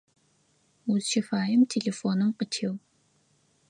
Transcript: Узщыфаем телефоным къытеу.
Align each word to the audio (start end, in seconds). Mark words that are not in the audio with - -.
Узщыфаем 0.91 1.61
телефоным 1.73 2.29
къытеу. 2.39 2.73